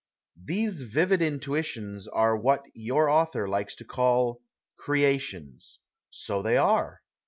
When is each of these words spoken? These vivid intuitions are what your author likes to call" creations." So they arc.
These 0.43 0.81
vivid 0.81 1.21
intuitions 1.21 2.07
are 2.07 2.35
what 2.35 2.63
your 2.73 3.07
author 3.07 3.47
likes 3.47 3.75
to 3.75 3.85
call" 3.85 4.41
creations." 4.83 5.77
So 6.09 6.41
they 6.41 6.57
arc. 6.57 7.01